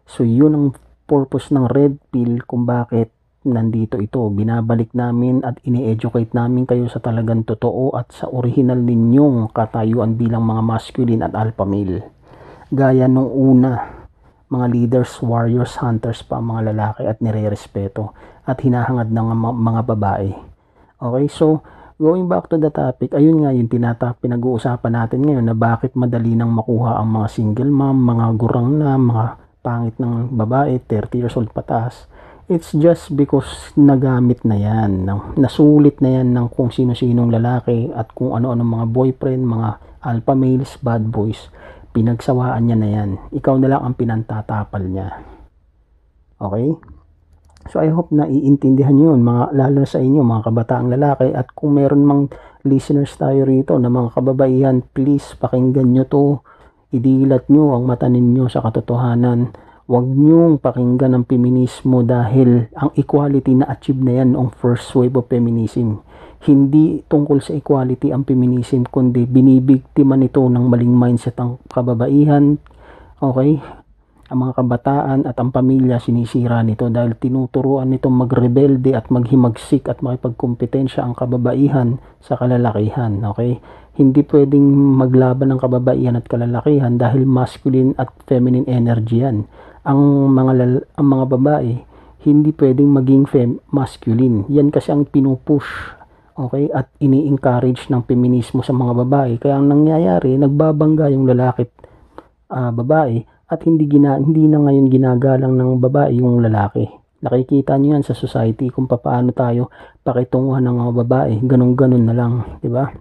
So 0.03 0.27
yun 0.27 0.51
ang 0.59 0.67
purpose 1.07 1.55
ng 1.55 1.71
red 1.71 2.03
pill 2.11 2.43
kung 2.43 2.67
bakit 2.67 3.15
nandito 3.47 3.95
ito. 4.03 4.27
Binabalik 4.27 4.91
namin 4.91 5.39
at 5.47 5.55
ini-educate 5.63 6.35
namin 6.35 6.67
kayo 6.67 6.91
sa 6.91 6.99
talagang 6.99 7.47
totoo 7.47 7.95
at 7.95 8.11
sa 8.11 8.27
original 8.27 8.83
ninyong 8.83 9.55
katayuan 9.55 10.19
bilang 10.19 10.43
mga 10.43 10.67
masculine 10.67 11.23
at 11.23 11.31
alpha 11.31 11.63
male. 11.63 12.16
Gaya 12.67 13.07
nung 13.07 13.31
una, 13.31 13.79
mga 14.51 14.67
leaders, 14.67 15.23
warriors, 15.23 15.79
hunters 15.79 16.19
pa 16.19 16.43
mga 16.43 16.75
lalaki 16.75 17.07
at 17.07 17.23
nire-respeto 17.23 18.11
at 18.43 18.59
hinahangad 18.59 19.07
ng 19.07 19.27
mga 19.39 19.81
babae. 19.87 20.35
Okay, 20.99 21.25
so 21.31 21.63
going 21.95 22.27
back 22.27 22.51
to 22.51 22.59
the 22.59 22.67
topic, 22.67 23.15
ayun 23.15 23.47
nga 23.47 23.55
yung 23.55 23.71
tinata 23.71 24.19
pinag-uusapan 24.19 24.99
natin 24.99 25.23
ngayon 25.23 25.47
na 25.47 25.55
bakit 25.55 25.95
madali 25.95 26.35
nang 26.35 26.51
makuha 26.51 26.99
ang 26.99 27.07
mga 27.07 27.27
single 27.31 27.71
mom, 27.71 28.03
mga 28.03 28.35
gurang 28.35 28.75
na, 28.75 28.99
mga 28.99 29.25
pangit 29.63 29.95
ng 29.95 30.35
babae, 30.35 30.75
30 30.91 31.23
years 31.23 31.39
old 31.39 31.55
pataas. 31.55 32.11
It's 32.51 32.75
just 32.75 33.15
because 33.15 33.71
nagamit 33.79 34.43
na 34.43 34.59
yan, 34.59 35.07
nasulit 35.39 36.03
na 36.03 36.19
yan 36.19 36.35
ng 36.35 36.51
kung 36.51 36.75
sino-sinong 36.75 37.31
lalaki 37.31 37.95
at 37.95 38.11
kung 38.11 38.35
ano-ano 38.35 38.67
mga 38.67 38.91
boyfriend, 38.91 39.47
mga 39.47 39.69
alpha 40.03 40.35
males, 40.35 40.75
bad 40.83 41.07
boys 41.07 41.47
Pinagsawaan 41.97 42.69
niya 42.69 42.77
na 42.77 42.89
yan. 42.93 43.09
Ikaw 43.33 43.57
na 43.57 43.73
lang 43.73 43.81
ang 43.81 43.97
pinantatapal 43.97 44.85
niya. 44.85 45.17
Okay? 46.37 46.77
So 47.73 47.81
I 47.81 47.89
hope 47.89 48.13
na 48.13 48.29
iintindihan 48.29 48.93
niyo 48.93 49.17
yun, 49.17 49.25
mga, 49.25 49.49
lalo 49.57 49.81
sa 49.81 49.97
inyo, 49.97 50.21
mga 50.21 50.45
kabataang 50.45 50.93
lalaki. 50.93 51.33
At 51.33 51.57
kung 51.57 51.73
meron 51.73 52.05
mang 52.05 52.29
listeners 52.61 53.17
tayo 53.17 53.49
rito 53.49 53.81
na 53.81 53.89
mga 53.89 54.13
kababaihan, 54.13 54.85
please 54.93 55.33
pakinggan 55.41 55.89
nyo 55.89 56.05
to. 56.05 56.25
Idilat 56.93 57.49
nyo 57.49 57.73
ang 57.73 57.89
mata 57.89 58.05
ninyo 58.05 58.45
sa 58.45 58.61
katotohanan. 58.61 59.57
Huwag 59.89 60.05
nyong 60.05 60.61
pakinggan 60.61 61.17
ang 61.17 61.25
feminismo 61.25 62.05
dahil 62.05 62.69
ang 62.77 62.93
equality 62.93 63.57
na 63.57 63.73
achieve 63.73 64.05
na 64.05 64.21
yan 64.21 64.37
noong 64.37 64.53
first 64.53 64.93
wave 64.93 65.17
of 65.17 65.25
feminism 65.25 66.05
hindi 66.45 67.01
tungkol 67.01 67.41
sa 67.41 67.57
equality 67.57 68.13
ang 68.13 68.21
feminism 68.21 68.85
kundi 68.85 69.25
binibiktima 69.25 70.13
nito 70.13 70.45
ng 70.45 70.69
maling 70.69 70.93
mindset 70.93 71.33
ang 71.41 71.57
kababaihan 71.65 72.61
okay? 73.17 73.57
Ang 74.27 74.43
mga 74.43 74.59
kabataan 74.59 75.19
at 75.23 75.39
ang 75.39 75.55
pamilya 75.55 76.03
sinisira 76.03 76.59
nito 76.59 76.91
dahil 76.91 77.15
tinuturuan 77.15 77.89
nito 77.89 78.11
magrebelde 78.11 78.91
at 78.91 79.07
maghimagsik 79.07 79.87
at 79.87 80.03
makipagkompetensya 80.03 81.01
ang 81.01 81.15
kababaihan 81.15 81.97
sa 82.21 82.37
kalalakihan 82.37 83.23
okay? 83.25 83.57
Hindi 83.97 84.21
pwedeng 84.29 84.67
maglaban 84.93 85.49
ng 85.49 85.59
kababaihan 85.63 86.19
at 86.21 86.29
kalalakihan 86.29 87.01
dahil 87.01 87.25
masculine 87.25 87.97
at 87.97 88.13
feminine 88.29 88.69
energy 88.69 89.25
yan. 89.25 89.49
Ang 89.81 90.29
mga 90.37 90.85
ang 91.01 91.07
mga 91.07 91.25
babae 91.33 91.71
hindi 92.27 92.51
pwedeng 92.59 92.91
maging 92.91 93.23
fem 93.23 93.51
masculine. 93.71 94.43
Yan 94.51 94.67
kasi 94.67 94.91
ang 94.91 95.07
pinupush 95.07 95.96
Okay? 96.37 96.69
At 96.69 96.93
ini-encourage 97.01 97.89
ng 97.89 98.05
feminismo 98.05 98.61
sa 98.61 98.71
mga 98.77 98.93
babae. 99.03 99.31
Kaya 99.41 99.57
ang 99.57 99.67
nangyayari, 99.73 100.37
nagbabangga 100.37 101.09
yung 101.09 101.25
lalaki 101.25 101.65
uh, 102.53 102.71
babae 102.71 103.25
at 103.47 103.63
hindi 103.63 103.87
gina, 103.87 104.19
hindi 104.19 104.45
na 104.45 104.59
ngayon 104.61 104.87
ginagalang 104.91 105.55
ng 105.55 105.81
babae 105.81 106.19
yung 106.19 106.43
lalaki. 106.43 106.87
Nakikita 107.17 107.81
niyo 107.81 107.97
yan 107.97 108.05
sa 108.05 108.13
society 108.13 108.69
kung 108.69 108.85
paano 108.85 109.33
tayo 109.33 109.73
pakitunguhan 110.05 110.61
ng 110.67 110.75
mga 110.77 110.93
babae. 111.01 111.33
Ganun-ganun 111.41 112.05
na 112.05 112.13
lang, 112.13 112.33
'di 112.61 112.69
ba? 112.69 112.93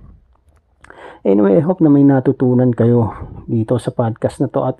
Anyway, 1.26 1.58
I 1.58 1.62
hope 1.66 1.82
na 1.82 1.90
may 1.90 2.06
natutunan 2.06 2.70
kayo 2.70 3.12
dito 3.50 3.76
sa 3.82 3.90
podcast 3.90 4.38
na 4.38 4.48
to 4.48 4.62
at 4.62 4.78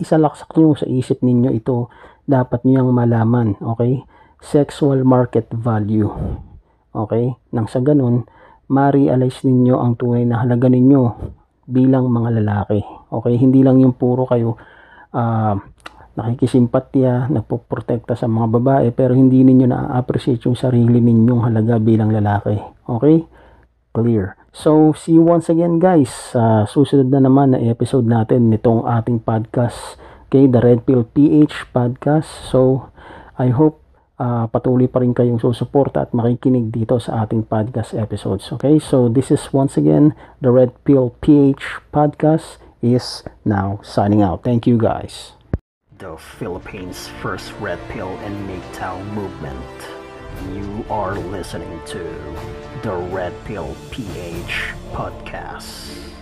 isalaksak 0.00 0.50
niyo 0.56 0.74
sa 0.74 0.88
isip 0.88 1.20
ninyo 1.20 1.52
ito. 1.52 1.92
Dapat 2.24 2.64
niyo 2.64 2.88
yung 2.88 2.96
malaman, 2.96 3.60
okay? 3.60 4.00
Sexual 4.40 5.04
market 5.04 5.52
value. 5.52 6.08
Okay? 6.94 7.34
Nang 7.50 7.66
sa 7.66 7.82
ganun, 7.82 8.24
ma-realize 8.70 9.42
ninyo 9.42 9.74
ang 9.76 9.98
tunay 9.98 10.22
na 10.22 10.46
halaga 10.46 10.70
ninyo 10.70 11.02
bilang 11.66 12.08
mga 12.08 12.40
lalaki. 12.40 12.80
Okay? 13.10 13.34
Hindi 13.34 13.66
lang 13.66 13.82
yung 13.82 13.98
puro 13.98 14.24
kayo 14.24 14.54
uh, 15.10 15.58
nakikisimpatya, 16.14 17.28
nagpoprotekta 17.34 18.14
sa 18.14 18.30
mga 18.30 18.46
babae, 18.46 18.86
pero 18.94 19.18
hindi 19.18 19.42
ninyo 19.42 19.66
na-appreciate 19.66 20.46
yung 20.46 20.54
sarili 20.54 21.02
ninyong 21.02 21.50
halaga 21.50 21.82
bilang 21.82 22.14
lalaki. 22.14 22.54
Okay? 22.86 23.26
Clear. 23.94 24.38
So, 24.54 24.94
see 24.94 25.18
you 25.18 25.26
once 25.26 25.50
again 25.50 25.82
guys. 25.82 26.30
Uh, 26.30 26.62
susunod 26.66 27.10
na 27.10 27.22
naman 27.22 27.54
na 27.54 27.62
episode 27.62 28.06
natin 28.06 28.50
nitong 28.50 28.86
ating 28.86 29.22
podcast. 29.22 29.98
Okay, 30.30 30.50
the 30.50 30.58
Red 30.58 30.82
Pill 30.82 31.06
PH 31.06 31.70
podcast. 31.70 32.26
So, 32.50 32.90
I 33.38 33.54
hope 33.54 33.83
uh, 34.18 34.46
patuloy 34.50 34.86
pa 34.86 35.02
rin 35.02 35.14
kayong 35.14 35.40
susuporta 35.42 36.06
at 36.06 36.14
makikinig 36.14 36.70
dito 36.70 36.98
sa 37.02 37.24
ating 37.24 37.46
podcast 37.46 37.94
episodes. 37.96 38.50
Okay, 38.54 38.78
so 38.78 39.10
this 39.10 39.30
is 39.30 39.50
once 39.50 39.74
again 39.74 40.14
the 40.42 40.50
Red 40.50 40.74
Pill 40.86 41.14
PH 41.22 41.82
podcast 41.90 42.62
is 42.84 43.24
now 43.44 43.80
signing 43.82 44.20
out. 44.22 44.44
Thank 44.44 44.66
you 44.66 44.76
guys. 44.76 45.34
The 45.98 46.18
Philippines' 46.18 47.08
first 47.22 47.54
Red 47.62 47.78
Pill 47.88 48.10
and 48.26 48.34
MGTOW 48.50 48.98
movement. 49.14 49.78
You 50.52 50.84
are 50.90 51.14
listening 51.14 51.80
to 51.94 52.02
the 52.82 52.94
Red 53.14 53.32
Pill 53.46 53.72
PH 53.90 54.74
podcast. 54.90 56.13